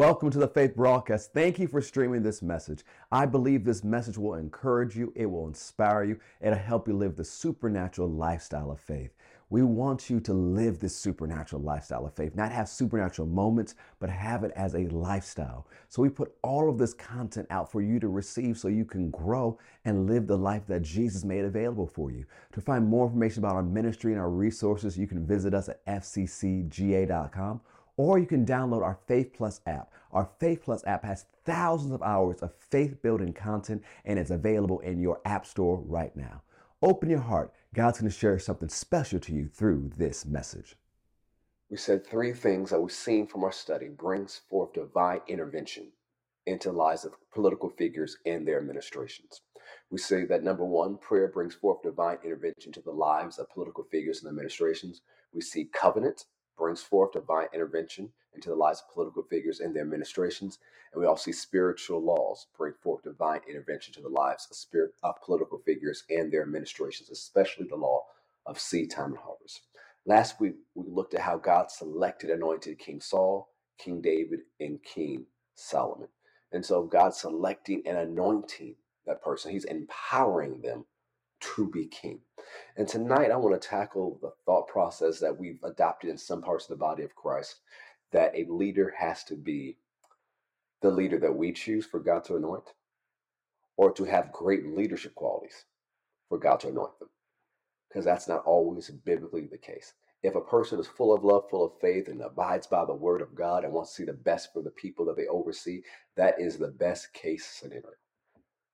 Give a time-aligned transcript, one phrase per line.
[0.00, 1.34] Welcome to the Faith Broadcast.
[1.34, 2.84] Thank you for streaming this message.
[3.12, 7.16] I believe this message will encourage you, it will inspire you, it'll help you live
[7.16, 9.14] the supernatural lifestyle of faith.
[9.50, 14.08] We want you to live this supernatural lifestyle of faith, not have supernatural moments, but
[14.08, 15.66] have it as a lifestyle.
[15.90, 19.10] So we put all of this content out for you to receive so you can
[19.10, 22.24] grow and live the life that Jesus made available for you.
[22.52, 25.84] To find more information about our ministry and our resources, you can visit us at
[25.84, 27.60] fccga.com
[28.00, 29.92] or you can download our Faith Plus app.
[30.10, 34.80] Our Faith Plus app has thousands of hours of faith building content and it's available
[34.80, 36.40] in your app store right now.
[36.80, 37.52] Open your heart.
[37.74, 40.76] God's going to share something special to you through this message.
[41.68, 45.88] We said three things that we've seen from our study brings forth divine intervention
[46.46, 49.42] into the lives of political figures and their administrations.
[49.90, 53.84] We say that number one, prayer brings forth divine intervention to the lives of political
[53.84, 55.02] figures and administrations.
[55.34, 56.24] We see covenant
[56.60, 60.60] brings forth divine intervention into the lives of political figures and their administrations.
[60.94, 64.92] And we also see spiritual laws bring forth divine intervention to the lives of, spirit,
[65.04, 68.04] of political figures and their administrations, especially the law
[68.46, 69.62] of seed time and harvest.
[70.06, 75.26] Last week, we looked at how God selected anointed King Saul, King David, and King
[75.56, 76.08] Solomon.
[76.52, 80.86] And so, God selecting and anointing that person, He's empowering them
[81.40, 82.20] to be king.
[82.76, 86.64] And tonight I want to tackle the thought process that we've adopted in some parts
[86.64, 87.56] of the body of Christ
[88.12, 89.76] that a leader has to be
[90.80, 92.74] the leader that we choose for God to anoint
[93.76, 95.64] or to have great leadership qualities
[96.28, 97.08] for God to anoint them.
[97.88, 99.94] Because that's not always biblically the case.
[100.22, 103.22] If a person is full of love, full of faith, and abides by the word
[103.22, 105.82] of God and wants to see the best for the people that they oversee,
[106.16, 107.88] that is the best case scenario.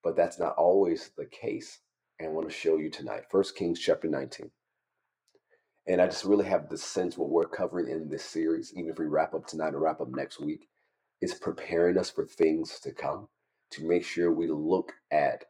[0.03, 1.79] But that's not always the case
[2.19, 3.25] and I want to show you tonight.
[3.31, 4.51] First Kings chapter 19.
[5.89, 8.99] And I just really have the sense what we're covering in this series, even if
[8.99, 10.69] we wrap up tonight or wrap up next week,
[11.21, 13.29] is preparing us for things to come
[13.71, 15.45] to make sure we look at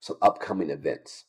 [0.00, 1.24] some upcoming events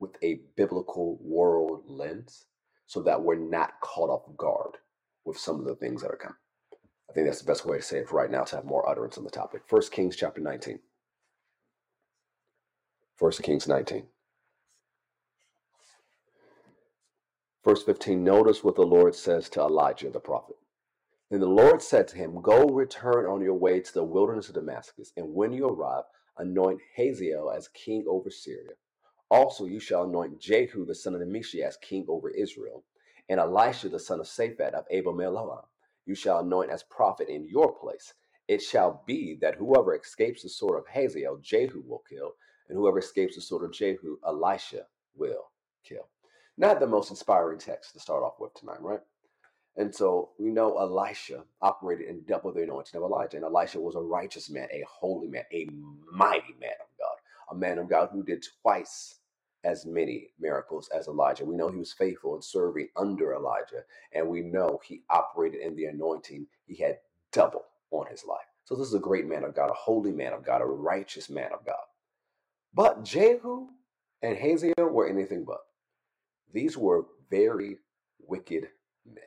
[0.00, 2.46] with a biblical world lens
[2.86, 4.76] so that we're not caught off guard
[5.24, 6.36] with some of the things that are coming.
[7.10, 9.18] I think that's the best way to say it right now to have more utterance
[9.18, 9.62] on the topic.
[9.66, 10.78] First Kings chapter 19.
[13.22, 14.02] First Kings 19.
[17.64, 20.56] Verse 15, notice what the Lord says to Elijah the prophet.
[21.30, 24.56] Then the Lord said to him, Go return on your way to the wilderness of
[24.56, 26.02] Damascus, and when you arrive,
[26.36, 28.72] anoint Hazael as king over Syria.
[29.30, 32.82] Also, you shall anoint Jehu the son of Nimshi as king over Israel,
[33.28, 35.62] and Elisha the son of Shaphat of Abel Meholah
[36.06, 38.14] you shall anoint as prophet in your place.
[38.48, 42.32] It shall be that whoever escapes the sword of Hazael, Jehu will kill,
[42.68, 44.86] and whoever escapes the sword of Jehu, Elisha
[45.16, 45.50] will
[45.84, 46.08] kill.
[46.58, 49.00] Not the most inspiring text to start off with tonight, right?
[49.76, 53.38] And so we know Elisha operated in double the anointing of Elijah.
[53.38, 55.68] And Elisha was a righteous man, a holy man, a
[56.12, 57.16] mighty man of God,
[57.50, 59.16] a man of God who did twice
[59.64, 61.44] as many miracles as Elijah.
[61.44, 63.84] We know he was faithful in serving under Elijah.
[64.12, 66.46] And we know he operated in the anointing.
[66.66, 66.98] He had
[67.32, 68.40] double on his life.
[68.64, 71.30] So this is a great man of God, a holy man of God, a righteous
[71.30, 71.76] man of God.
[72.74, 73.68] But Jehu
[74.22, 75.60] and Hazael were anything but.
[76.52, 77.78] These were very
[78.20, 78.68] wicked
[79.06, 79.24] men.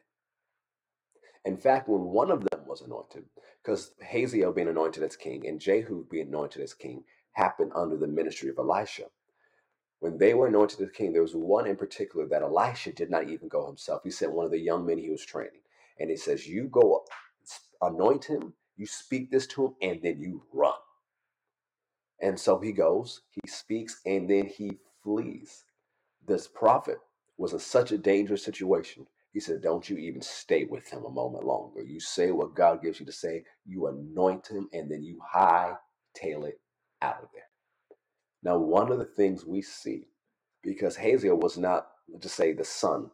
[1.45, 3.25] In fact, when one of them was anointed,
[3.63, 7.03] because Hazael being anointed as king and Jehu being anointed as king
[7.33, 9.05] happened under the ministry of Elisha.
[10.01, 13.29] When they were anointed as king, there was one in particular that Elisha did not
[13.29, 14.03] even go himself.
[14.05, 15.61] He sent one of the young men he was training.
[15.99, 17.05] And he says, You go up,
[17.81, 20.75] anoint him, you speak this to him, and then you run.
[22.21, 25.63] And so he goes, he speaks, and then he flees.
[26.27, 26.99] This prophet
[27.37, 29.07] was in such a dangerous situation.
[29.33, 31.81] He said, Don't you even stay with him a moment longer.
[31.83, 36.47] You say what God gives you to say, you anoint him, and then you hightail
[36.47, 36.59] it
[37.01, 37.43] out of there.
[38.43, 40.07] Now, one of the things we see,
[40.63, 41.87] because Hazael was not,
[42.21, 43.11] to say, the son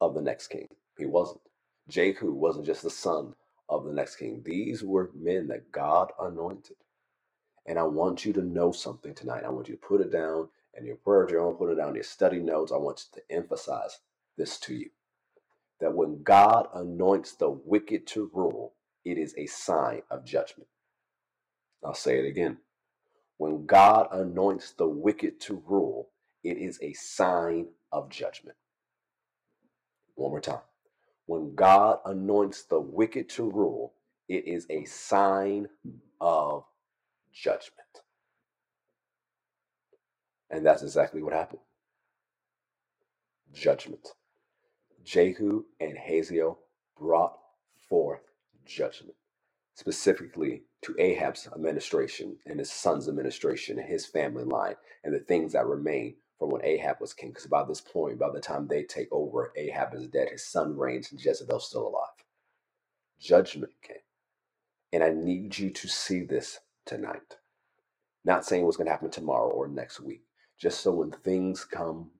[0.00, 0.68] of the next king,
[0.98, 1.40] he wasn't.
[1.88, 3.34] Jehu wasn't just the son
[3.68, 4.42] of the next king.
[4.44, 6.76] These were men that God anointed.
[7.66, 9.44] And I want you to know something tonight.
[9.44, 11.94] I want you to put it down in your prayer journal, put it down in
[11.96, 12.72] your study notes.
[12.72, 14.00] I want you to emphasize
[14.36, 14.90] this to you
[15.80, 18.74] that when God anoints the wicked to rule,
[19.04, 20.68] it is a sign of judgment.
[21.84, 22.58] I'll say it again.
[23.38, 26.10] When God anoints the wicked to rule,
[26.42, 28.56] it is a sign of judgment.
[30.14, 30.60] One more time.
[31.26, 33.94] When God anoints the wicked to rule,
[34.28, 35.68] it is a sign
[36.20, 36.64] of
[37.34, 38.02] judgment.
[40.50, 41.60] And that's exactly what happened
[43.54, 44.08] judgment.
[45.04, 46.58] Jehu and Hazael
[46.98, 47.38] brought
[47.88, 48.22] forth
[48.66, 49.12] judgment.
[49.74, 55.52] specifically to Ahab's administration and his son's administration and his family line and the things
[55.52, 57.30] that remain from when Ahab was king.
[57.30, 60.76] Because by this point, by the time they take over, Ahab is dead, his son
[60.76, 62.08] reigns, and Jezebel's still alive.
[63.20, 63.96] Judgment came.
[64.92, 67.36] And I need you to see this tonight.
[68.24, 70.22] Not saying what's going to happen tomorrow or next week,
[70.58, 72.10] just so when things come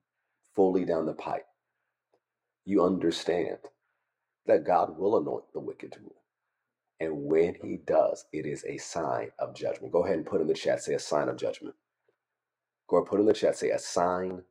[0.54, 1.46] fully down the pipe,
[2.64, 3.58] you understand
[4.46, 6.14] that God will anoint the wicked one.
[7.00, 9.92] And when he does, it is a sign of judgment.
[9.92, 11.76] Go ahead and put in the chat, say a sign of judgment.
[12.88, 14.42] Go ahead, put in the chat, say a sign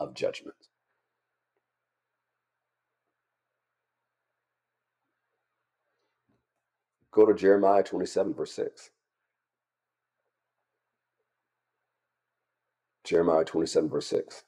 [0.00, 0.56] of judgment.
[7.12, 8.90] Go to Jeremiah 27, verse 6.
[13.08, 14.44] Jeremiah 27, verse 6.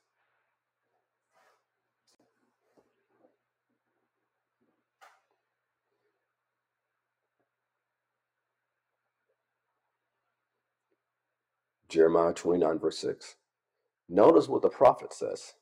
[11.89, 13.37] Jeremiah 29, verse 6.
[14.11, 15.55] Notice what the prophet says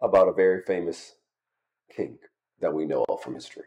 [0.00, 1.16] about a very famous
[1.94, 2.16] king
[2.62, 3.64] that we know of from history.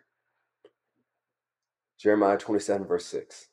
[2.00, 3.50] Jeremiah 27, verse 6.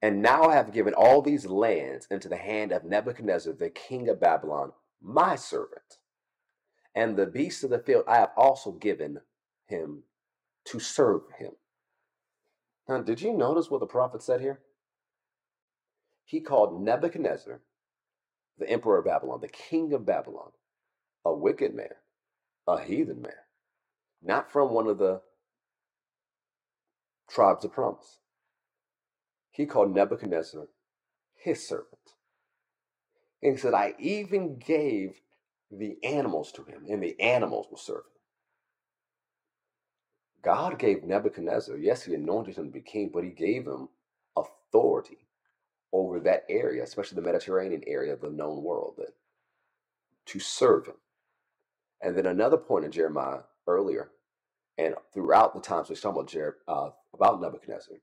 [0.00, 4.08] And now I have given all these lands into the hand of Nebuchadnezzar, the king
[4.08, 4.72] of Babylon,
[5.02, 5.98] my servant.
[6.94, 9.20] And the beasts of the field I have also given
[9.66, 10.04] him
[10.66, 11.52] to serve him.
[12.88, 14.60] Now, did you notice what the prophet said here?
[16.24, 17.60] He called Nebuchadnezzar,
[18.58, 20.50] the emperor of Babylon, the king of Babylon,
[21.24, 21.88] a wicked man,
[22.66, 23.32] a heathen man,
[24.22, 25.22] not from one of the
[27.28, 28.18] tribes of promise.
[29.58, 30.68] He called Nebuchadnezzar
[31.34, 32.14] his servant.
[33.42, 35.20] And he said, I even gave
[35.68, 38.22] the animals to him, and the animals will serve him.
[40.44, 43.88] God gave Nebuchadnezzar, yes, he anointed him to be king, but he gave him
[44.36, 45.26] authority
[45.92, 49.14] over that area, especially the Mediterranean area of the known world, that,
[50.26, 50.94] to serve him.
[52.00, 54.12] And then another point in Jeremiah earlier,
[54.78, 57.96] and throughout the times we're talking about, uh, about Nebuchadnezzar,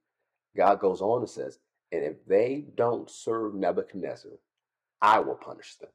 [0.55, 1.59] God goes on and says,
[1.91, 4.31] and if they don't serve Nebuchadnezzar,
[5.01, 5.89] I will punish them.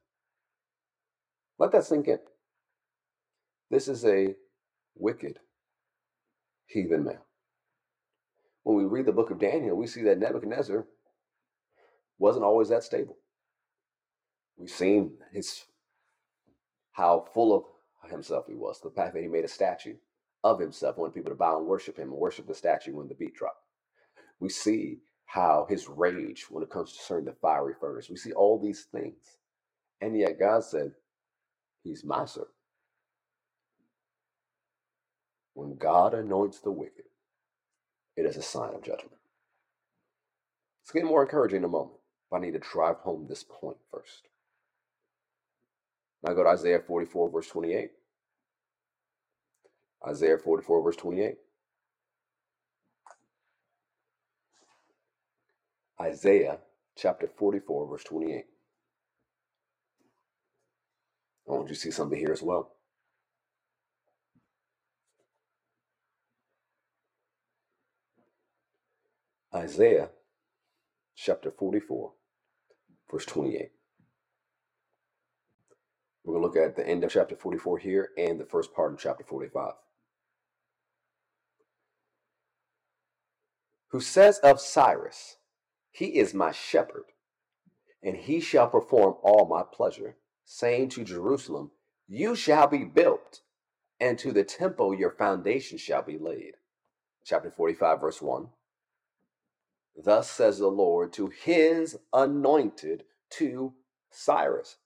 [1.59, 2.19] Let that sink in.
[3.71, 4.35] This is a
[4.97, 5.39] wicked
[6.67, 7.19] heathen man.
[8.63, 10.87] When we read the book of Daniel, we see that Nebuchadnezzar
[12.19, 13.17] wasn't always that stable.
[14.57, 15.65] We've seen his
[16.93, 18.81] how full of himself he was.
[18.81, 19.95] The fact that he made a statue
[20.45, 23.15] of himself, wanted people to bow and worship him and worship the statue when the
[23.15, 23.65] beat dropped.
[24.41, 28.11] We see how his rage when it comes to certain the fiery furnace.
[28.11, 29.17] We see all these things.
[30.01, 30.93] And yet God said,
[31.85, 32.51] He's my servant.
[35.55, 37.07] When God anoints the wicked,
[38.17, 39.13] it is a sign of judgment.
[40.83, 41.99] It's getting more encouraging in a moment,
[42.31, 44.29] but I need to drive home this point first.
[46.23, 47.91] Now go to Isaiah 44, verse 28.
[50.09, 51.37] Isaiah 44, verse 28.
[56.01, 56.59] Isaiah
[56.97, 58.45] chapter 44, verse 28.
[61.49, 62.73] I want you to see something here as well.
[69.55, 70.11] Isaiah
[71.17, 72.13] chapter 44,
[73.11, 73.71] verse 28.
[76.25, 78.93] We're going to look at the end of chapter 44 here and the first part
[78.93, 79.73] of chapter 45.
[83.89, 85.37] Who says of Cyrus,
[85.91, 87.07] He is my shepherd,
[88.03, 91.73] and he shall perform all my pleasure, saying to Jerusalem,
[92.07, 93.41] You shall be built,
[93.99, 96.55] and to the temple your foundation shall be laid.
[97.25, 98.49] Chapter 45, verse 1.
[99.97, 103.75] Thus says the Lord to his anointed, to
[104.11, 104.77] Cyrus.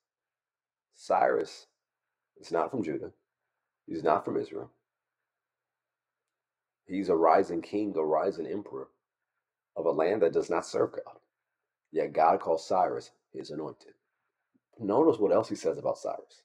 [0.95, 1.67] Cyrus
[2.39, 3.13] is not from Judah,
[3.87, 4.71] he's not from Israel.
[6.87, 8.89] He's a rising king, a rising emperor
[9.77, 11.19] of a land that does not serve God.
[11.93, 13.95] Yet God calls Cyrus his anointed.
[14.79, 16.43] Notice what else he says about Cyrus,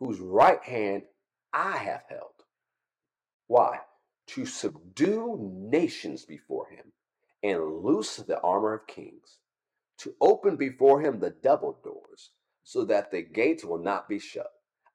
[0.00, 1.02] whose right hand
[1.52, 2.44] I have held.
[3.46, 3.78] Why?
[4.28, 6.92] To subdue nations before him
[7.42, 9.38] and loose the armor of kings,
[9.98, 12.30] to open before him the double doors,
[12.64, 14.50] so that the gates will not be shut.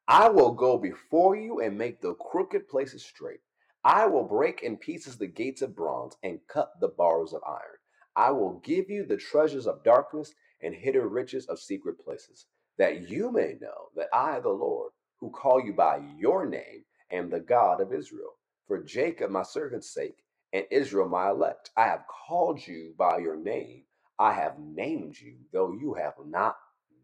[0.06, 3.40] I will go before you and make the crooked places straight.
[3.84, 7.78] I will break in pieces the gates of bronze and cut the bars of iron.
[8.16, 12.46] I will give you the treasures of darkness and hidden riches of secret places,
[12.78, 17.30] that you may know that I, the Lord, who call you by your name, am
[17.30, 18.36] the God of Israel.
[18.68, 20.18] For Jacob, my servant's sake,
[20.54, 21.72] and Israel my elect.
[21.76, 23.84] I have called you by your name.
[24.20, 26.56] I have named you, though you have not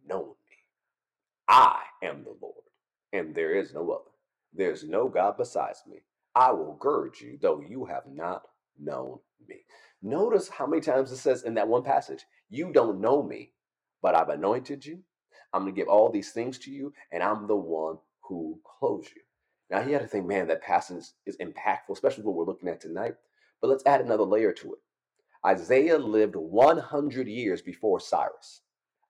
[0.09, 0.57] known me.
[1.49, 2.65] I am the Lord,
[3.13, 4.11] and there is no other.
[4.55, 5.99] There is no God besides me.
[6.35, 8.43] I will gird you, though you have not
[8.79, 9.19] known
[9.49, 9.57] me.
[10.03, 13.53] Notice how many times it says in that one passage, You don't know me,
[14.03, 15.01] but I've anointed you.
[15.53, 19.09] I'm going to give all these things to you, and I'm the one who clothes
[19.15, 19.23] you.
[19.71, 22.81] Now, you had to think, man, that passage is impactful, especially what we're looking at
[22.81, 23.15] tonight.
[23.61, 24.81] But let's add another layer to it.
[25.47, 28.63] Isaiah lived 100 years before Cyrus.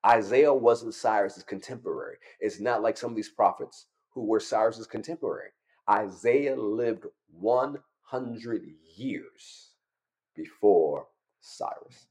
[0.07, 2.17] Isaiah wasn't Cyrus's contemporary.
[2.41, 5.51] It's not like some of these prophets who were Cyrus's contemporary.
[5.89, 7.07] Isaiah lived
[7.39, 8.63] 100
[8.97, 9.71] years
[10.35, 11.07] before
[11.41, 12.07] Cyrus.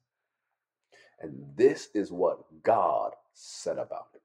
[1.19, 4.21] And this is what God said about him.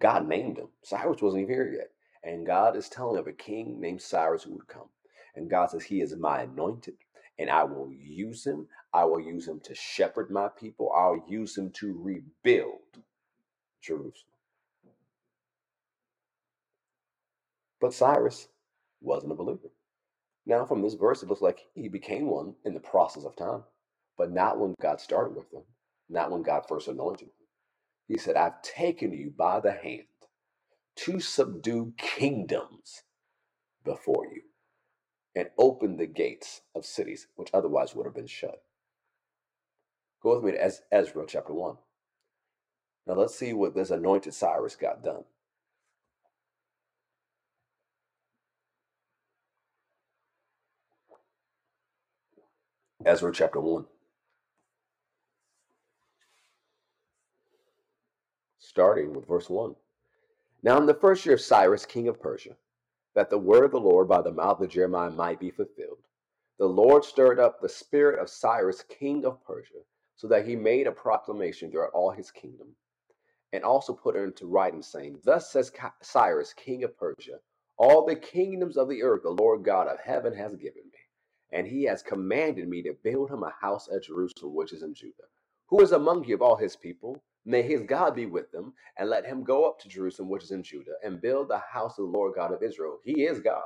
[0.00, 0.68] God named him.
[0.82, 1.90] Cyrus wasn't even here yet.
[2.22, 4.88] And God is telling of a king named Cyrus who would come.
[5.34, 6.96] And God says, He is my anointed,
[7.38, 8.66] and I will use him.
[8.92, 10.90] I will use him to shepherd my people.
[10.94, 12.80] I'll use him to rebuild
[13.80, 14.37] Jerusalem.
[17.80, 18.48] But Cyrus
[19.00, 19.70] wasn't a believer.
[20.46, 23.64] Now, from this verse, it looks like he became one in the process of time,
[24.16, 25.62] but not when God started with him,
[26.08, 27.34] not when God first anointed him.
[28.08, 30.04] He said, I've taken you by the hand
[30.96, 33.02] to subdue kingdoms
[33.84, 34.42] before you
[35.36, 38.62] and open the gates of cities which otherwise would have been shut.
[40.22, 41.76] Go with me to Ezra chapter 1.
[43.06, 45.24] Now let's see what this anointed Cyrus got done.
[53.04, 53.86] Ezra chapter 1.
[58.58, 59.76] Starting with verse 1.
[60.64, 62.56] Now, in the first year of Cyrus, king of Persia,
[63.14, 65.98] that the word of the Lord by the mouth of Jeremiah might be fulfilled,
[66.58, 69.82] the Lord stirred up the spirit of Cyrus, king of Persia,
[70.16, 72.74] so that he made a proclamation throughout all his kingdom,
[73.52, 75.70] and also put it into writing, saying, Thus says
[76.02, 77.38] Cyrus, king of Persia,
[77.76, 80.97] all the kingdoms of the earth the Lord God of heaven has given me,
[81.52, 84.94] and he has commanded me to build him a house at Jerusalem, which is in
[84.94, 85.24] Judah.
[85.68, 87.22] Who is among you of all his people?
[87.44, 90.50] May his God be with them, and let him go up to Jerusalem, which is
[90.50, 92.98] in Judah, and build the house of the Lord God of Israel.
[93.04, 93.62] He is God,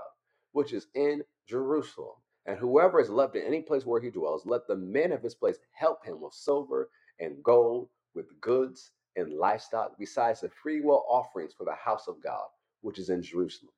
[0.53, 2.17] which is in Jerusalem.
[2.47, 5.35] And whoever is left in any place where he dwells, let the men of his
[5.35, 11.55] place help him with silver and gold, with goods and livestock, besides the freewill offerings
[11.55, 12.47] for the house of God,
[12.83, 13.73] which is in Jerusalem.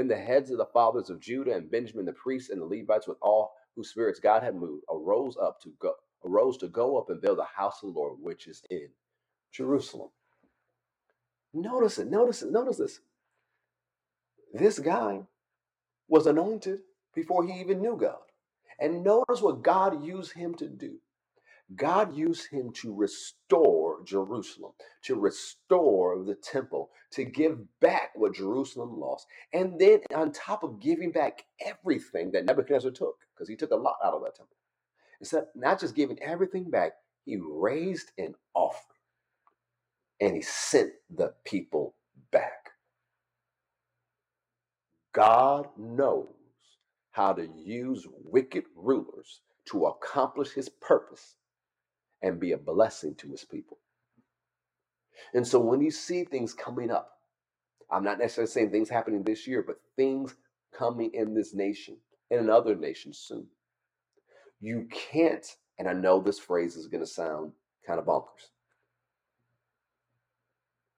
[0.00, 3.06] Then the heads of the fathers of Judah and Benjamin, the priests and the Levites,
[3.06, 5.92] with all whose spirits God had moved, arose up to go
[6.24, 8.88] arose to go up and build the house of the Lord, which is in
[9.52, 10.08] Jerusalem.
[11.54, 13.00] Notice it, notice it, notice this.
[14.54, 15.22] This guy
[16.08, 16.80] was anointed
[17.14, 18.18] before he even knew God.
[18.80, 20.98] And notice what God used him to do.
[21.76, 28.98] God used him to restore Jerusalem, to restore the temple, to give back what Jerusalem
[28.98, 29.26] lost.
[29.52, 33.76] And then, on top of giving back everything that Nebuchadnezzar took, because he took a
[33.76, 34.56] lot out of that temple,
[35.20, 36.92] instead, not just giving everything back,
[37.24, 38.84] he raised an offering
[40.20, 41.94] and he sent the people
[42.30, 42.70] back.
[45.12, 46.28] God knows
[47.12, 51.34] how to use wicked rulers to accomplish his purpose
[52.22, 53.79] and be a blessing to his people.
[55.34, 57.12] And so when you see things coming up,
[57.90, 60.34] I'm not necessarily saying things happening this year, but things
[60.76, 61.96] coming in this nation
[62.30, 63.46] and in other nations soon.
[64.60, 65.46] You can't,
[65.78, 67.52] and I know this phrase is going to sound
[67.86, 68.50] kind of bonkers,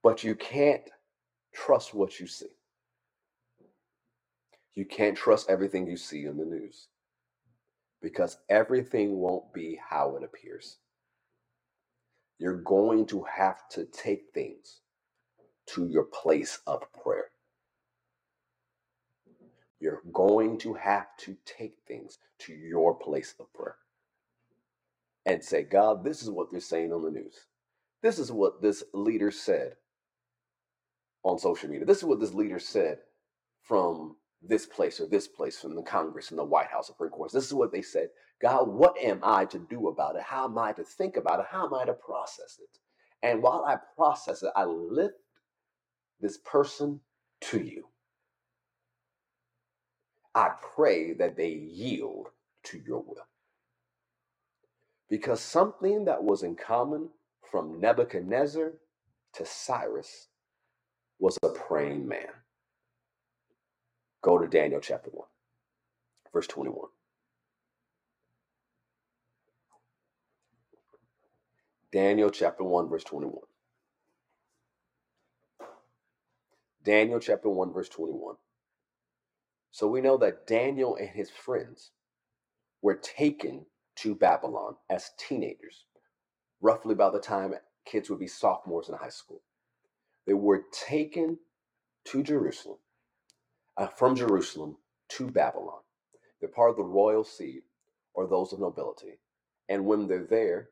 [0.02, 0.82] but you can't
[1.54, 2.46] trust what you see.
[4.74, 6.88] You can't trust everything you see in the news
[8.02, 10.78] because everything won't be how it appears.
[12.38, 14.80] You're going to have to take things
[15.68, 17.26] to your place of prayer.
[19.80, 23.76] You're going to have to take things to your place of prayer
[25.26, 27.46] and say, God, this is what they're saying on the news.
[28.02, 29.76] This is what this leader said
[31.24, 31.86] on social media.
[31.86, 32.98] This is what this leader said
[33.62, 37.32] from this place or this place, from the Congress and the White House, Supreme Court.
[37.32, 38.08] This is what they said.
[38.40, 40.22] God, what am I to do about it?
[40.22, 41.46] How am I to think about it?
[41.50, 42.78] How am I to process it?
[43.22, 45.14] And while I process it, I lift
[46.20, 47.00] this person
[47.42, 47.86] to you.
[50.34, 52.28] I pray that they yield
[52.64, 53.26] to your will.
[55.08, 57.10] Because something that was in common
[57.50, 58.72] from Nebuchadnezzar
[59.34, 60.28] to Cyrus
[61.18, 62.28] was a praying man.
[64.22, 65.26] Go to Daniel chapter 1,
[66.32, 66.88] verse 21.
[71.92, 73.34] Daniel chapter 1, verse 21.
[76.84, 78.36] Daniel chapter 1, verse 21.
[79.72, 81.90] So we know that Daniel and his friends
[82.80, 85.84] were taken to Babylon as teenagers,
[86.60, 89.42] roughly by the time kids would be sophomores in high school.
[90.26, 91.38] They were taken
[92.04, 92.78] to Jerusalem
[93.76, 94.76] uh, from Jerusalem
[95.10, 95.80] to Babylon.
[96.40, 97.62] They're part of the royal seed
[98.14, 99.18] or those of nobility.
[99.68, 100.70] And when they're there,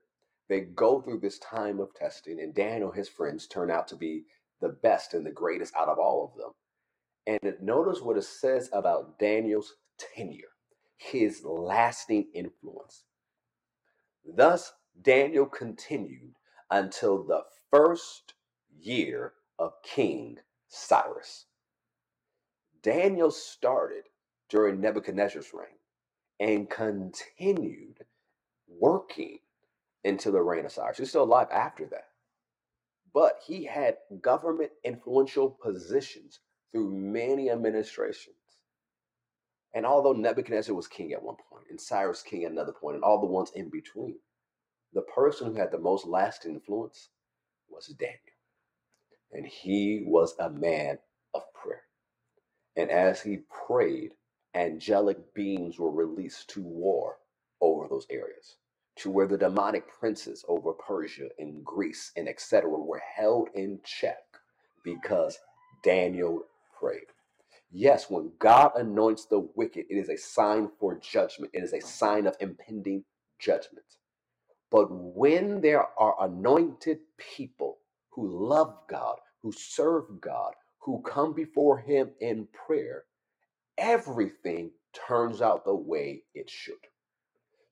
[0.48, 3.96] they go through this time of testing, and Daniel, and his friends, turn out to
[3.96, 4.24] be
[4.60, 6.52] the best and the greatest out of all of them.
[7.26, 10.54] And notice what it says about Daniel's tenure,
[10.96, 13.04] his lasting influence.
[14.24, 16.34] Thus, Daniel continued
[16.70, 18.34] until the first
[18.80, 20.38] year of King
[20.68, 21.46] Cyrus.
[22.82, 24.04] Daniel started
[24.48, 25.66] during Nebuchadnezzar's reign
[26.40, 27.98] and continued
[28.68, 29.38] working
[30.04, 30.98] until the reign of Cyrus.
[30.98, 32.08] He's still alive after that.
[33.14, 36.40] But he had government influential positions
[36.72, 38.36] through many administrations.
[39.74, 43.04] And although Nebuchadnezzar was king at one point, and Cyrus king at another point, and
[43.04, 44.18] all the ones in between,
[44.92, 47.10] the person who had the most lasting influence
[47.68, 48.18] was Daniel.
[49.32, 50.98] And he was a man.
[52.76, 54.14] And as he prayed,
[54.54, 57.18] angelic beings were released to war
[57.60, 58.56] over those areas
[58.96, 62.70] to where the demonic princes over Persia and Greece and etc.
[62.70, 64.18] were held in check
[64.84, 65.38] because
[65.82, 66.44] Daniel
[66.78, 67.06] prayed.
[67.72, 71.52] Yes, when God anoints the wicked, it is a sign for judgment.
[71.54, 73.04] It is a sign of impending
[73.40, 73.86] judgment.
[74.70, 77.78] But when there are anointed people
[78.10, 83.04] who love God, who serve God, who come before Him in prayer,
[83.78, 86.76] everything turns out the way it should.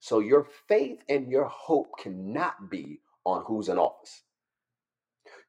[0.01, 4.23] So your faith and your hope cannot be on who's in office.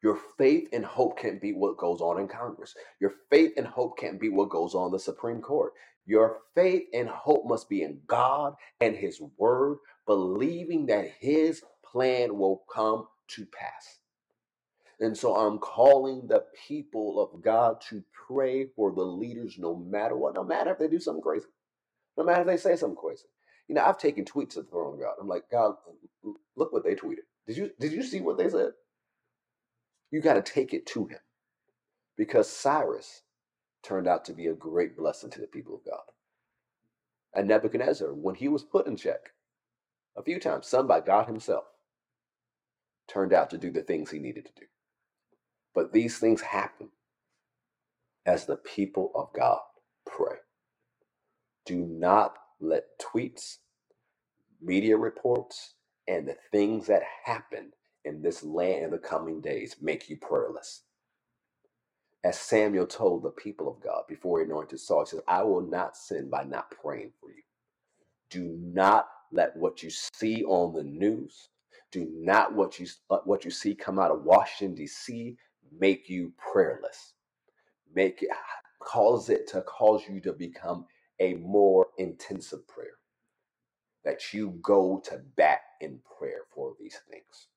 [0.03, 2.75] Your faith and hope can't be what goes on in Congress.
[3.01, 5.73] Your faith and hope can't be what goes on in the Supreme Court.
[6.07, 12.37] Your faith and hope must be in God and His Word, believing that His plan
[12.37, 13.98] will come to pass.
[14.99, 20.17] And so I'm calling the people of God to pray for the leaders no matter
[20.17, 21.45] what, no matter if they do something crazy,
[22.17, 23.25] no matter if they say something crazy.
[23.67, 25.13] You know, I've taken tweets at the throne of God.
[25.21, 25.75] I'm like, God,
[26.55, 27.27] look what they tweeted.
[27.47, 28.71] Did you did you see what they said?
[30.11, 31.19] You got to take it to him.
[32.17, 33.21] Because Cyrus
[33.83, 36.01] turned out to be a great blessing to the people of God.
[37.33, 39.31] And Nebuchadnezzar, when he was put in check
[40.17, 41.65] a few times, some by God himself,
[43.07, 44.65] turned out to do the things he needed to do.
[45.75, 46.89] But these things happen
[48.25, 49.59] as the people of God
[50.07, 50.37] pray.
[51.65, 53.57] Do not let tweets,
[54.61, 55.75] media reports,
[56.07, 57.71] and the things that happen
[58.05, 60.83] in this land in the coming days make you prayerless.
[62.23, 65.61] As Samuel told the people of God before he anointed Saul, he says, I will
[65.61, 67.43] not sin by not praying for you.
[68.31, 71.49] Do not let what you see on the news,
[71.93, 75.37] do not what you let uh, what you see come out of Washington D.C.
[75.77, 77.13] make you prayerless.
[77.95, 78.29] Make it
[78.81, 80.85] cause it to cause you to become
[81.19, 82.97] a more intensive prayer.
[84.05, 87.47] That you go to bat in prayer for these things.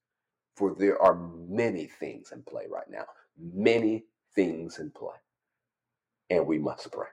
[0.56, 1.16] For there are
[1.48, 3.06] many things in play right now,
[3.38, 5.16] many things in play.
[6.30, 7.08] And we must pray.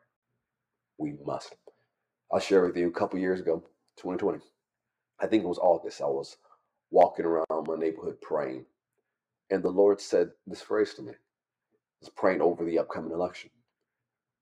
[1.00, 1.56] We must.
[2.32, 3.64] I'll share with you a couple years ago,
[3.98, 4.40] 2020.
[5.20, 6.02] I think it was August.
[6.02, 6.38] I was
[6.92, 8.66] walking around my neighborhood praying.
[9.52, 11.14] And the Lord said this phrase to me.
[12.00, 13.50] He's praying over the upcoming election.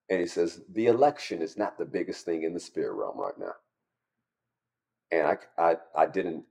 [0.10, 3.38] And he says, the election is not the biggest thing in the spirit realm right
[3.40, 3.56] now.
[5.12, 6.44] And I, I, I didn't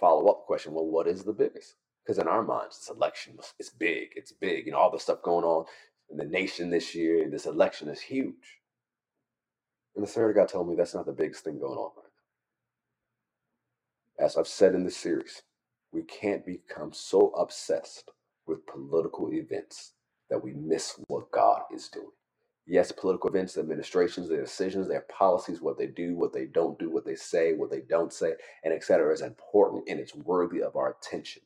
[0.00, 1.76] follow up question, well, what is the biggest?
[2.04, 4.10] Because in our minds, this election is big.
[4.16, 4.66] It's big.
[4.66, 5.64] You know, all the stuff going on
[6.10, 8.60] in the nation this year, this election is huge.
[9.94, 12.10] And the Spirit of God told me that's not the biggest thing going on right
[14.18, 14.26] now.
[14.26, 15.42] As I've said in this series,
[15.94, 18.10] we can't become so obsessed
[18.46, 19.92] with political events
[20.28, 22.08] that we miss what God is doing.
[22.66, 26.90] Yes, political events, administrations, their decisions, their policies, what they do, what they don't do,
[26.90, 28.32] what they say, what they don't say,
[28.64, 29.12] and etc.
[29.12, 31.42] is important and it's worthy of our attention.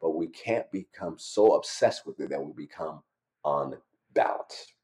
[0.00, 3.02] But we can't become so obsessed with it that we become
[3.44, 4.74] unbalanced.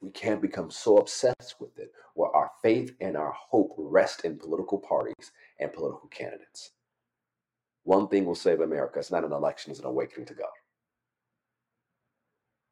[0.00, 4.38] We can't become so obsessed with it where our faith and our hope rest in
[4.38, 6.72] political parties and political candidates.
[7.84, 10.48] One thing will save America it's not an election, it's an awakening to God.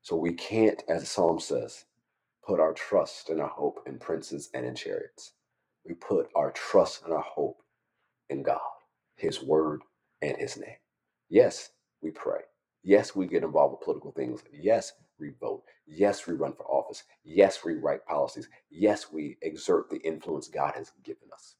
[0.02, 1.84] So we can't, as psalm says,
[2.46, 5.32] put our trust and our hope in princes and in chariots.
[5.86, 7.62] We put our trust and our hope
[8.30, 8.60] in God,
[9.16, 9.82] His word,
[10.22, 10.76] and His name.
[11.28, 11.70] Yes,
[12.02, 12.40] we pray.
[12.82, 14.42] Yes, we get involved with political things.
[14.52, 15.64] Yes, we vote.
[15.86, 17.04] Yes, we run for office.
[17.24, 18.48] Yes, we write policies.
[18.70, 21.56] Yes, we exert the influence God has given us.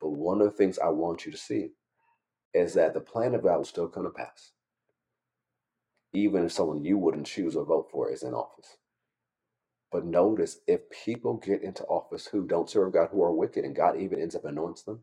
[0.00, 1.70] But one of the things I want you to see
[2.54, 4.52] is that the plan of God will still come to pass,
[6.14, 8.76] even if someone you wouldn't choose or vote for is in office.
[9.92, 13.76] But notice if people get into office who don't serve God, who are wicked, and
[13.76, 15.00] God even ends up anointing them,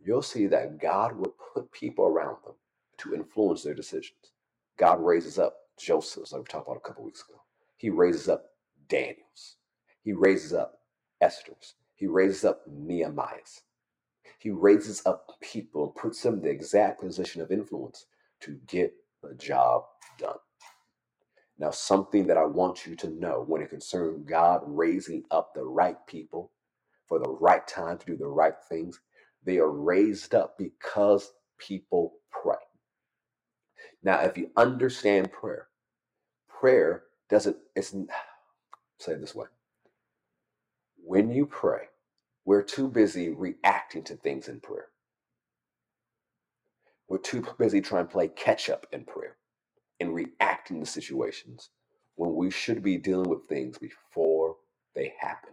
[0.00, 2.54] you'll see that God will put people around them
[2.98, 4.32] to influence their decisions.
[4.78, 7.40] God raises up Josephs, like we talked about a couple weeks ago.
[7.78, 8.46] He raises up
[8.88, 9.56] Daniels.
[10.04, 10.80] He raises up
[11.20, 11.74] Esther's.
[11.96, 13.62] He raises up Nehemiah's.
[14.40, 18.06] He raises up people and puts them in the exact position of influence
[18.42, 19.84] to get the job
[20.18, 20.36] done.
[21.58, 25.64] Now, something that I want you to know when it concerns God raising up the
[25.64, 26.52] right people
[27.08, 29.00] for the right time to do the right things,
[29.44, 32.56] they are raised up because people pray.
[34.02, 35.68] Now, if you understand prayer,
[36.48, 37.92] prayer doesn't, it's,
[39.00, 39.46] say it this way.
[41.04, 41.84] When you pray,
[42.48, 44.88] we're too busy reacting to things in prayer.
[47.08, 49.36] We're too busy trying to play catch up in prayer
[50.00, 51.70] and reacting to situations
[52.16, 54.56] when we should be dealing with things before
[54.94, 55.50] they happen.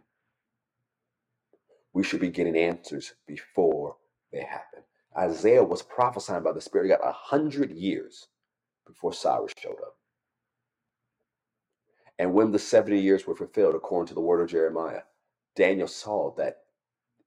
[1.94, 3.98] We should be getting answers before
[4.32, 4.84] they happen.
[5.18, 8.28] Isaiah was prophesying by the Spirit of God a hundred years
[8.88, 9.98] before Cyrus showed up.
[12.20, 15.02] And when the 70 years were fulfilled, according to the word of Jeremiah,
[15.56, 16.60] Daniel saw that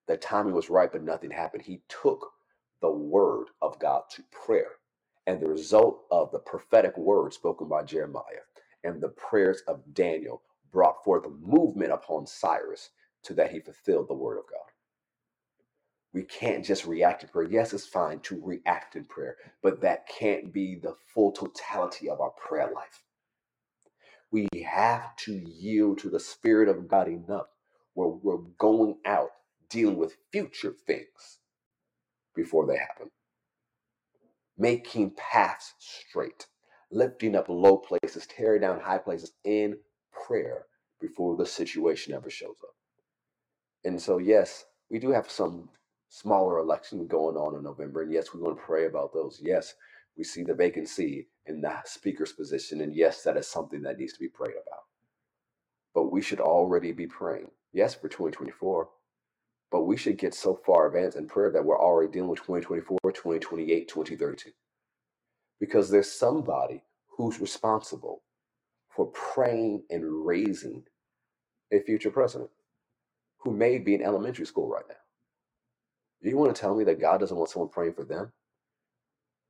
[0.09, 1.63] the timing was right, but nothing happened.
[1.63, 2.33] He took
[2.81, 4.73] the word of God to prayer.
[5.27, 8.43] And the result of the prophetic word spoken by Jeremiah
[8.83, 10.43] and the prayers of Daniel
[10.73, 12.91] brought forth a movement upon Cyrus
[13.25, 14.61] to that he fulfilled the word of God.
[16.13, 17.49] We can't just react in prayer.
[17.49, 22.21] Yes, it's fine to react in prayer, but that can't be the full totality of
[22.21, 23.03] our prayer life.
[24.31, 27.47] We have to yield to the Spirit of God enough
[27.93, 29.31] where we're going out
[29.69, 31.39] dealing with future things
[32.35, 33.09] before they happen,
[34.57, 36.47] making paths straight,
[36.91, 39.77] lifting up low places, tearing down high places in
[40.11, 40.65] prayer
[40.99, 42.75] before the situation ever shows up.
[43.83, 45.69] And so, yes, we do have some
[46.09, 48.01] smaller elections going on in November.
[48.01, 49.39] And yes, we want to pray about those.
[49.41, 49.75] Yes,
[50.17, 52.81] we see the vacancy in the speaker's position.
[52.81, 54.83] And yes, that is something that needs to be prayed about.
[55.93, 58.89] But we should already be praying, yes, for 2024.
[59.71, 62.97] But we should get so far advanced in prayer that we're already dealing with 2024,
[63.03, 64.51] 2028, 2032.
[65.59, 68.23] Because there's somebody who's responsible
[68.89, 70.83] for praying and raising
[71.71, 72.49] a future president
[73.37, 74.95] who may be in elementary school right now.
[76.21, 78.31] You want to tell me that God doesn't want someone praying for them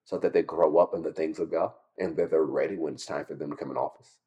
[0.04, 2.94] so that they grow up in the things of God and that they're ready when
[2.94, 4.20] it's time for them to come in office?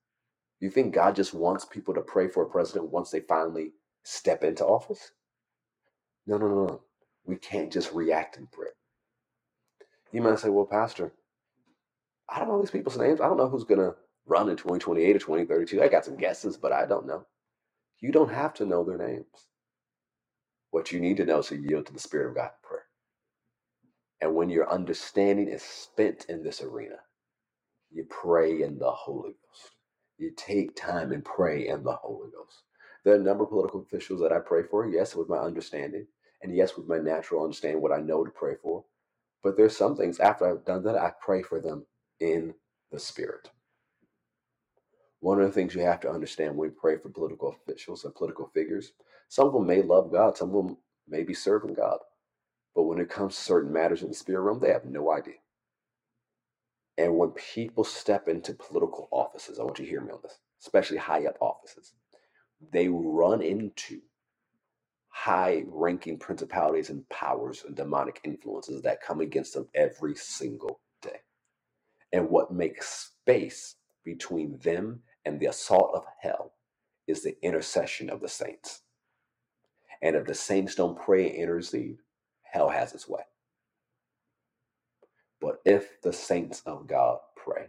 [0.60, 4.42] You think God just wants people to pray for a president once they finally step
[4.42, 5.12] into office?
[6.26, 6.82] No, no, no, no.
[7.26, 8.68] We can't just react and pray.
[10.12, 11.12] You might say, well, Pastor,
[12.28, 13.20] I don't know these people's names.
[13.20, 15.82] I don't know who's going to run in 2028 or 2032.
[15.82, 17.26] I got some guesses, but I don't know.
[18.00, 19.26] You don't have to know their names.
[20.70, 22.84] What you need to know is to yield to the Spirit of God in prayer.
[24.22, 26.96] And when your understanding is spent in this arena,
[27.92, 29.72] you pray in the Holy Ghost.
[30.18, 32.64] You take time and pray in the Holy Ghost.
[33.04, 36.06] There are a number of political officials that I pray for, yes, with my understanding,
[36.42, 38.84] and yes, with my natural understanding, what I know to pray for.
[39.42, 41.86] But there's some things after I've done that, I pray for them
[42.20, 42.54] in
[42.92, 43.50] the Spirit.
[45.20, 48.14] One of the things you have to understand when we pray for political officials and
[48.14, 48.92] political figures,
[49.28, 50.76] some of them may love God, some of them
[51.08, 51.98] may be serving God.
[52.74, 55.34] But when it comes to certain matters in the spirit realm, they have no idea.
[56.98, 60.38] And when people step into political offices, I want you to hear me on this,
[60.60, 61.94] especially high up offices,
[62.70, 64.00] they run into
[65.08, 71.20] high ranking principalities and powers and demonic influences that come against them every single day.
[72.12, 76.52] And what makes space between them and the assault of hell
[77.06, 78.82] is the intercession of the saints.
[80.02, 81.98] And if the saints don't pray and intercede,
[82.42, 83.22] hell has its way.
[85.40, 87.66] But if the saints of God pray,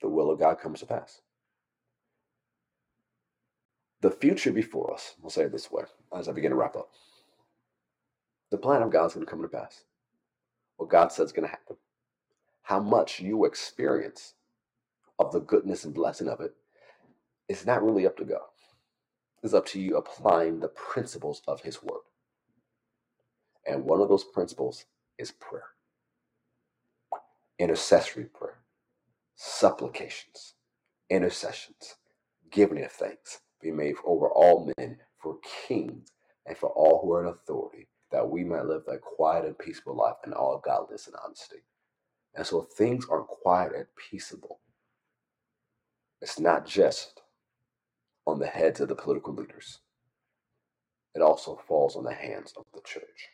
[0.00, 1.20] the will of God comes to pass.
[4.02, 5.84] The future before us, we'll say it this way
[6.16, 6.90] as I begin to wrap up.
[8.50, 9.84] The plan of God is going to come to pass.
[10.78, 11.76] What God says is going to happen.
[12.62, 14.34] How much you experience
[15.18, 16.54] of the goodness and blessing of it
[17.48, 18.40] is not really up to God.
[19.42, 22.02] It's up to you applying the principles of His Word.
[23.66, 24.86] And one of those principles
[25.18, 25.64] is prayer.
[27.58, 28.58] intercessory prayer,
[29.36, 30.54] supplications,
[31.10, 31.96] intercessions,
[32.50, 36.10] giving of thanks be made over all men, for kings,
[36.46, 39.96] and for all who are in authority, that we might live a quiet and peaceful
[39.96, 41.58] life in all godliness and honesty.
[42.36, 44.60] And so things are quiet and peaceable,
[46.22, 47.22] it's not just
[48.26, 49.80] on the heads of the political leaders.
[51.14, 53.28] It also falls on the hands of the church.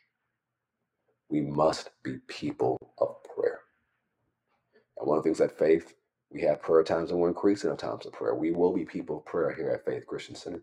[1.30, 3.60] We must be people of prayer.
[4.98, 5.94] And one of the things that Faith,
[6.30, 8.34] we have prayer times and we're increasing our times of prayer.
[8.34, 10.62] We will be people of prayer here at Faith Christian Center.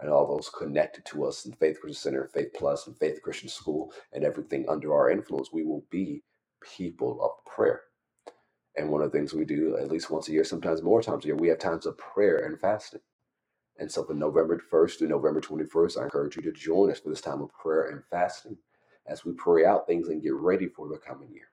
[0.00, 3.48] And all those connected to us in Faith Christian Center, Faith Plus, and Faith Christian
[3.48, 6.24] School, and everything under our influence, we will be
[6.76, 7.82] people of prayer.
[8.76, 11.24] And one of the things we do at least once a year, sometimes more times
[11.24, 13.00] a year, we have times of prayer and fasting.
[13.78, 17.10] And so from November 1st to November 21st, I encourage you to join us for
[17.10, 18.58] this time of prayer and fasting
[19.08, 21.51] as we pray out things and get ready for the coming year.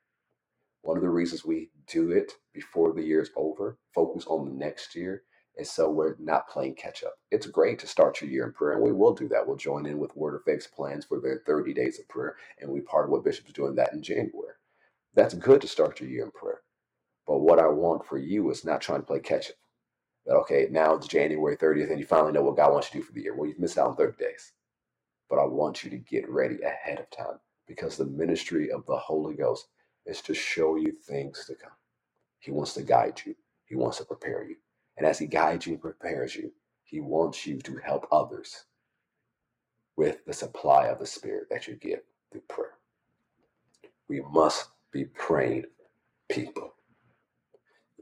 [0.82, 4.56] One of the reasons we do it before the year is over, focus on the
[4.56, 5.24] next year,
[5.58, 7.16] is so we're not playing catch up.
[7.32, 9.46] It's great to start your year in prayer, and we will do that.
[9.46, 12.72] We'll join in with Word of Faith's plans for their 30 days of prayer, and
[12.72, 14.56] we part of what Bishop's doing that in January.
[15.16, 16.62] That's good to start your year in prayer.
[17.28, 19.56] But what I want for you is not trying to play catch up.
[20.26, 22.98] That, okay, now it's January 30th, and you finally know what God wants you to
[23.00, 23.36] do for the year.
[23.36, 24.54] Well, you've missed out on 30 days.
[25.30, 28.98] But I want you to get ready ahead of time because the ministry of the
[28.98, 29.68] Holy Ghost
[30.06, 31.72] is to show you things to come.
[32.40, 33.36] He wants to guide you,
[33.66, 34.58] He wants to prepare you.
[34.98, 36.52] And as He guides you and prepares you,
[36.84, 38.66] He wants you to help others
[39.98, 42.76] with the supply of the Spirit that you give through prayer.
[44.10, 45.66] We must be praying
[46.30, 46.74] people.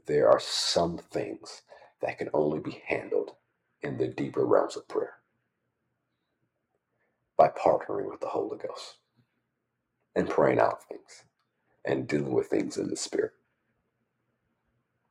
[0.06, 1.62] There are some things
[2.02, 3.32] that can only be handled
[3.82, 5.14] in the deeper realms of prayer
[7.38, 8.98] by partnering with the Holy Ghost
[10.16, 11.24] and praying out things
[11.84, 13.32] and dealing with things in the spirit.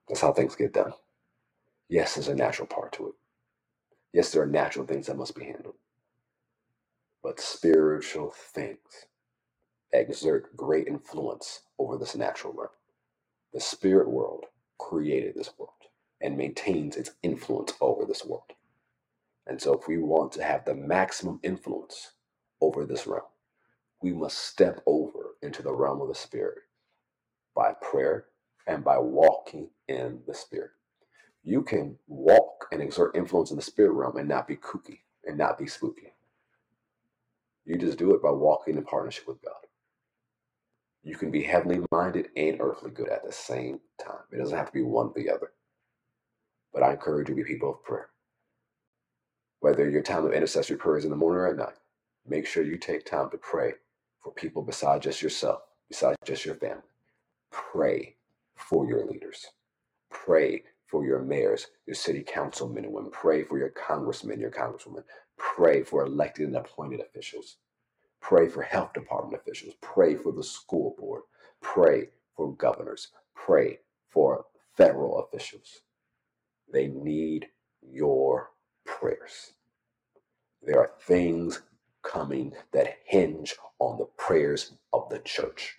[0.08, 0.93] That's how things get done.
[1.89, 3.15] Yes, there's a natural part to it.
[4.13, 5.75] Yes, there are natural things that must be handled.
[7.23, 8.80] But spiritual things
[9.93, 12.69] exert great influence over this natural realm.
[13.53, 14.45] The spirit world
[14.80, 15.71] created this world
[16.21, 18.53] and maintains its influence over this world.
[19.47, 22.13] And so, if we want to have the maximum influence
[22.62, 23.23] over this realm,
[24.01, 26.60] we must step over into the realm of the Spirit
[27.56, 28.26] by prayer
[28.67, 30.71] and by walking in the Spirit.
[31.43, 35.38] You can walk and exert influence in the spirit realm and not be kooky and
[35.38, 36.13] not be spooky.
[37.65, 39.54] You just do it by walking in partnership with God.
[41.04, 44.21] You can be heavenly minded and earthly good at the same time.
[44.34, 45.54] It doesn't have to be one or the other.
[46.73, 48.10] But I encourage you to be people of prayer.
[49.62, 51.78] Whether your time of intercessory prayer is in the morning or at night,
[52.28, 53.73] make sure you take time to pray
[54.23, 56.84] for people besides just yourself, besides just your family.
[57.51, 58.15] Pray
[58.56, 59.45] for your leaders.
[60.12, 63.12] Pray for your mayors, your city councilmen and women.
[63.12, 65.03] Pray for your congressmen, your congresswomen.
[65.38, 67.58] Pray for elected and appointed officials.
[68.21, 69.75] Pray for health department officials.
[69.82, 71.23] Pray for the school board.
[71.62, 73.10] Pray for governors.
[73.36, 75.82] Pray for federal officials.
[76.71, 77.47] They need
[77.82, 78.51] your
[78.86, 79.53] prayers.
[80.63, 81.62] There are things
[82.08, 85.78] coming that hinge on the prayers of the church.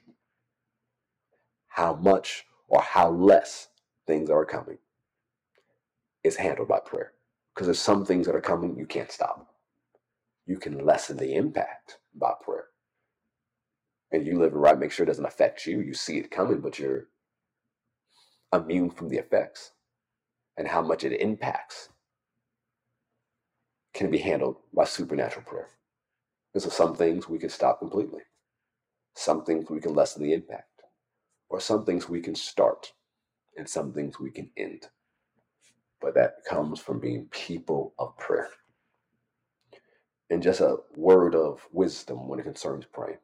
[1.69, 3.69] How much or how less
[4.07, 4.79] things are coming
[6.25, 7.13] is handled by prayer.
[7.55, 9.49] Because there's some things that are coming you can't stop.
[10.47, 12.67] You can lessen the impact by prayer.
[14.13, 15.81] And you live it right, make sure it doesn't affect you.
[15.81, 17.09] You see it coming, but you're
[18.53, 19.73] immune from the effects
[20.57, 21.91] and how much it impacts
[23.93, 25.69] can be handled by supernatural prayer.
[26.59, 28.23] Because of some things we can stop completely.
[29.15, 30.83] Some things we can lessen the impact.
[31.49, 32.95] Or some things we can start.
[33.57, 34.89] And some things we can end.
[36.01, 38.49] But that comes from being people of prayer.
[40.31, 43.19] And just a word of wisdom when it concerns praying.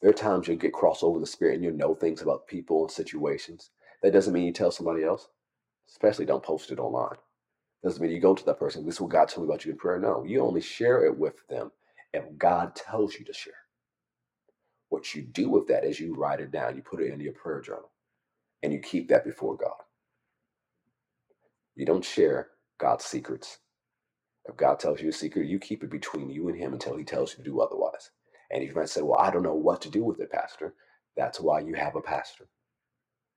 [0.00, 2.82] There are times you'll get crossed over the spirit and you'll know things about people
[2.82, 3.70] and situations.
[4.04, 5.26] That doesn't mean you tell somebody else.
[5.88, 7.18] Especially don't post it online.
[7.82, 9.72] Doesn't mean you go to that person, this is what God told me about you
[9.72, 9.98] in prayer.
[9.98, 11.72] No, you only share it with them
[12.14, 13.54] if God tells you to share.
[14.90, 17.34] What you do with that is you write it down, you put it in your
[17.34, 17.90] prayer journal,
[18.62, 19.76] and you keep that before God.
[21.76, 23.58] You don't share God's secrets.
[24.46, 27.04] If God tells you a secret, you keep it between you and Him until He
[27.04, 28.10] tells you to do otherwise.
[28.50, 30.74] And if you might say, Well, I don't know what to do with it, Pastor,
[31.16, 32.48] that's why you have a pastor.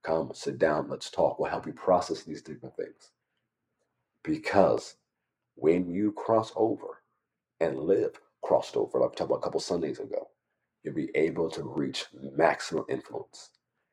[0.03, 1.39] Come, sit down, let's talk.
[1.39, 3.11] We'll help you process these different things.
[4.23, 4.95] Because
[5.55, 7.03] when you cross over
[7.59, 10.29] and live crossed over, like we talked about a couple Sundays ago,
[10.83, 13.51] you'll be able to reach maximum influence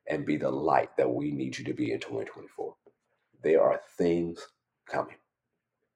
[0.09, 2.75] and be the light that we need you to be in 2024.
[3.43, 4.47] There are things
[4.89, 5.17] coming,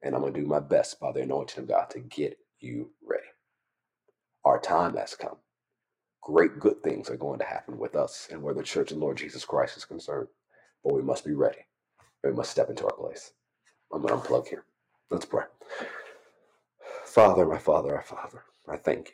[0.03, 2.91] and I'm going to do my best by the anointing of God to get you
[3.07, 3.23] ready.
[4.45, 5.37] Our time has come.
[6.23, 9.17] Great good things are going to happen with us and where the church of Lord
[9.17, 10.27] Jesus Christ is concerned.
[10.83, 11.59] But we must be ready.
[12.23, 13.33] We must step into our place.
[13.93, 14.65] I'm going to unplug here.
[15.11, 15.43] Let's pray.
[17.13, 19.13] Father, my Father, our Father, I thank you.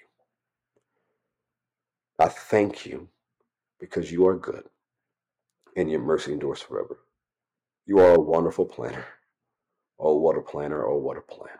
[2.17, 3.09] I thank you
[3.77, 4.63] because you are good
[5.75, 6.99] and your mercy endures forever.
[7.85, 9.05] You are a wonderful planner.
[9.99, 10.85] Oh, what a planner.
[10.85, 11.57] Oh, what a plan.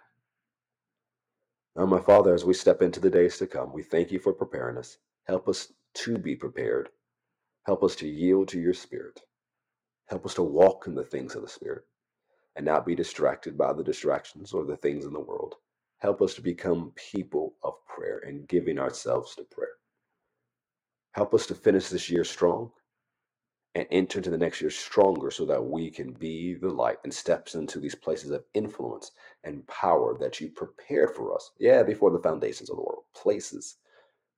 [1.76, 4.32] Now, my Father, as we step into the days to come, we thank you for
[4.32, 4.98] preparing us.
[5.26, 6.88] Help us to be prepared.
[7.66, 9.20] Help us to yield to your Spirit.
[10.06, 11.84] Help us to walk in the things of the Spirit
[12.56, 15.56] and not be distracted by the distractions or the things in the world.
[16.00, 19.70] Help us to become people of prayer and giving ourselves to prayer.
[21.14, 22.72] Help us to finish this year strong
[23.76, 27.14] and enter into the next year stronger so that we can be the light and
[27.14, 29.12] steps into these places of influence
[29.44, 31.52] and power that you prepared for us.
[31.60, 33.04] Yeah, before the foundations of the world.
[33.16, 33.78] Places,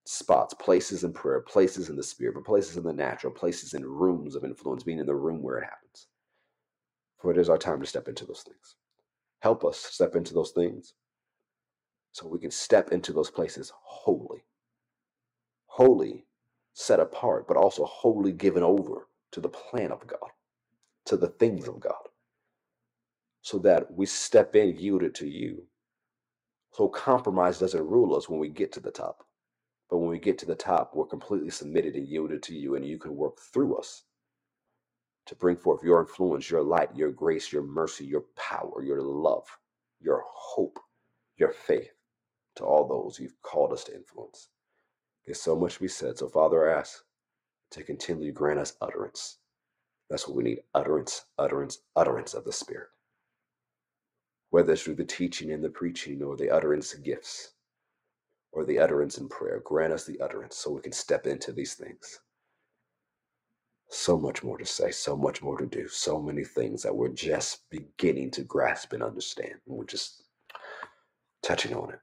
[0.06, 3.86] spots, places in prayer, places in the spirit, but places in the natural, places in
[3.86, 6.08] rooms of influence, being in the room where it happens.
[7.20, 8.76] For it is our time to step into those things.
[9.42, 10.94] Help us step into those things
[12.12, 14.44] so we can step into those places holy.
[15.68, 16.26] Holy,
[16.74, 20.30] set apart, but also wholly given over to the plan of God,
[21.06, 22.10] to the things of God,
[23.42, 25.64] so that we step in yielded to you.
[26.74, 29.26] So compromise doesn't rule us when we get to the top.
[29.90, 32.86] But when we get to the top, we're completely submitted and yielded to you, and
[32.86, 34.04] you can work through us
[35.28, 39.48] to bring forth your influence, your light, your grace, your mercy, your power, your love,
[40.02, 40.80] your hope,
[41.38, 41.92] your faith
[42.56, 44.50] to all those you've called us to influence.
[45.26, 46.18] There's so much to be said.
[46.18, 47.04] So, Father, I ask
[47.72, 49.38] to continue to grant us utterance.
[50.10, 52.90] That's what we need utterance, utterance, utterance of the Spirit.
[54.50, 57.54] Whether it's through the teaching and the preaching or the utterance gifts
[58.52, 61.76] or the utterance in prayer, grant us the utterance so we can step into these
[61.76, 62.20] things.
[63.90, 67.10] So much more to say, so much more to do, so many things that we're
[67.10, 69.56] just beginning to grasp and understand.
[69.68, 70.24] And we're just
[71.42, 72.00] touching on it.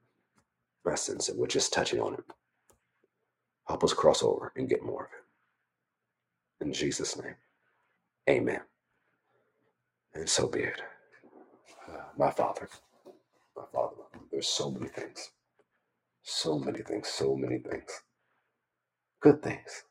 [0.97, 2.25] Sense that we're just touching on it.
[3.69, 6.67] Help us cross over and get more of it.
[6.67, 7.37] In Jesus' name,
[8.29, 8.61] amen.
[10.15, 10.83] And so be it.
[11.89, 12.69] Uh, my Father,
[13.57, 13.97] my Father,
[14.33, 15.31] there's so many things,
[16.23, 18.03] so many things, so many things.
[19.23, 19.85] Good things,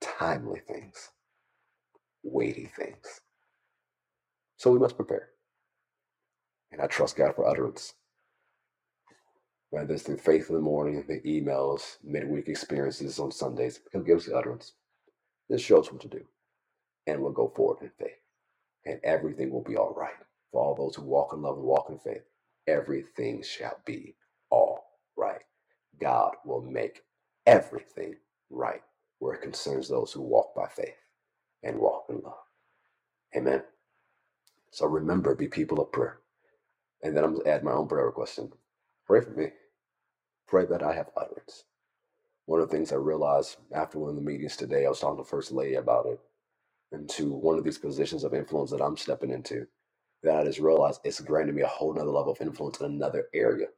[0.00, 1.10] timely things,
[2.24, 3.22] weighty things.
[4.58, 5.30] So we must prepare.
[6.72, 7.94] And I trust God for utterance.
[9.70, 14.18] Whether it's through faith in the morning, the emails, midweek experiences on Sundays, He'll give
[14.18, 14.74] us the utterance.
[15.50, 16.22] This shows what to do.
[17.06, 18.18] And we'll go forward in faith.
[18.86, 20.14] And everything will be all right.
[20.52, 22.22] For all those who walk in love and walk in faith,
[22.68, 24.16] everything shall be
[24.50, 24.84] all
[25.16, 25.42] right.
[26.00, 27.02] God will make
[27.46, 28.16] everything
[28.50, 28.82] right
[29.20, 30.96] where it concerns those who walk by faith
[31.62, 32.34] and walk in love.
[33.36, 33.62] Amen.
[34.72, 36.20] So remember, be people of prayer.
[37.02, 38.40] And then I'm going to add my own prayer request.
[39.06, 39.48] Pray for me.
[40.50, 41.64] Pray that I have utterance
[42.46, 45.22] one of the things I realized after one of the meetings today, I was talking
[45.22, 46.18] to First Lady about it,
[46.90, 49.68] into one of these positions of influence that I'm stepping into,
[50.24, 53.26] that I just realized it's granted me a whole nother level of influence in another
[53.32, 53.68] area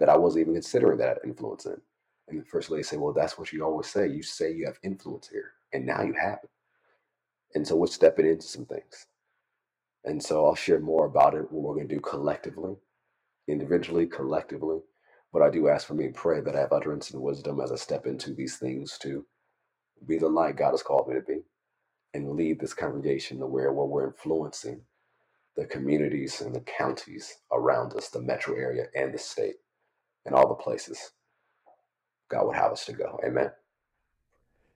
[0.00, 1.80] that I wasn't even considering that influence in.
[2.28, 4.06] And the First Lady said, Well, that's what you always say.
[4.06, 6.50] You say you have influence here, and now you have it.
[7.54, 9.06] And so we're stepping into some things.
[10.04, 12.76] And so I'll share more about it, what we're going to do collectively,
[13.48, 14.80] individually, collectively
[15.32, 17.72] but I do ask for me and pray that I have utterance and wisdom as
[17.72, 19.24] I step into these things to
[20.06, 21.42] be the light God has called me to be
[22.14, 24.82] and lead this congregation to where, where we're influencing
[25.56, 29.56] the communities and the counties around us, the metro area and the state,
[30.24, 31.12] and all the places
[32.28, 33.18] God would have us to go.
[33.26, 33.50] Amen.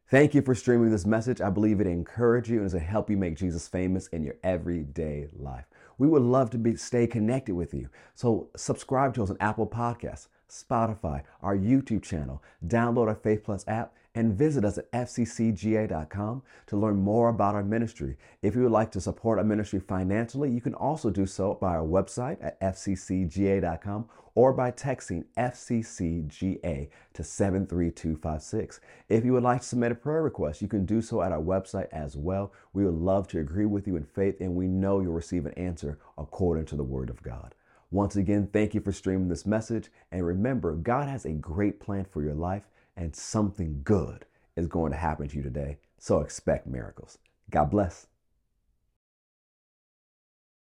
[0.09, 1.41] Thank you for streaming this message.
[1.41, 5.27] I believe it encourage you and to help you make Jesus famous in your everyday
[5.33, 5.65] life.
[5.99, 7.89] We would love to be stay connected with you.
[8.15, 10.29] So subscribe to us on Apple Podcasts.
[10.49, 16.77] Spotify, our YouTube channel, download our Faith Plus app, and visit us at fccga.com to
[16.77, 18.17] learn more about our ministry.
[18.41, 21.77] If you would like to support our ministry financially, you can also do so by
[21.77, 28.81] our website at fccga.com or by texting FCCGA to 73256.
[29.09, 31.41] If you would like to submit a prayer request, you can do so at our
[31.41, 32.53] website as well.
[32.73, 35.55] We would love to agree with you in faith, and we know you'll receive an
[35.55, 37.55] answer according to the Word of God.
[37.97, 39.89] Once again, thank you for streaming this message.
[40.13, 44.93] And remember, God has a great plan for your life, and something good is going
[44.93, 45.79] to happen to you today.
[45.99, 47.17] So expect miracles.
[47.49, 48.07] God bless.